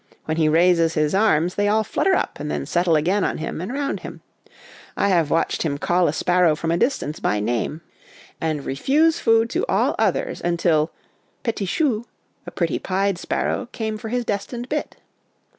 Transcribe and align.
When 0.25 0.37
he 0.37 0.49
raises 0.49 0.95
his 0.95 1.13
arms 1.13 1.53
they 1.53 1.67
all 1.67 1.83
flutter 1.83 2.15
up 2.15 2.39
and 2.39 2.49
then 2.49 2.65
settle 2.65 2.95
again 2.95 3.23
on 3.23 3.37
him 3.37 3.61
and 3.61 3.71
round 3.71 3.99
him. 3.99 4.21
I 4.97 5.09
have 5.09 5.29
watched 5.29 5.61
him 5.61 5.77
call 5.77 6.07
a 6.07 6.11
sparrow 6.11 6.55
from 6.55 6.71
a 6.71 6.77
dis 6.77 6.97
tance 6.97 7.19
by 7.19 7.39
name 7.39 7.81
and 8.41 8.65
refuse 8.65 9.19
food 9.19 9.47
to 9.51 9.63
all 9.67 9.93
others 9.99 10.39
till 10.57 10.57
60 10.57 10.69
HOME 10.71 10.79
EDUCATION 10.83 10.95
'petit 11.43 11.65
choul 11.67 12.05
a 12.47 12.49
pretty 12.51 12.79
pied 12.79 13.19
sparrow, 13.19 13.67
came 13.71 13.99
for 13.99 14.09
his 14.09 14.25
destined 14.25 14.67
bit. 14.69 14.97